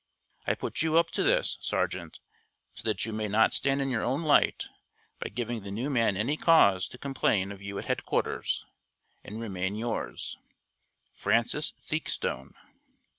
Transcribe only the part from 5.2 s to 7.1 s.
giving the new man any cause to